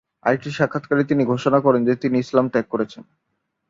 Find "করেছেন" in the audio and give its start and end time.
2.69-3.03